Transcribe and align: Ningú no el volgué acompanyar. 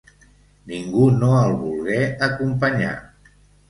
Ningú 0.71 1.03
no 1.19 1.31
el 1.43 1.55
volgué 1.61 2.03
acompanyar. 2.33 3.01